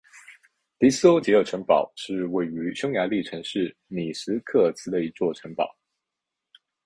[0.79, 5.77] 迪欧斯捷尔城堡是位于匈牙利城市米什科尔茨的一座城堡。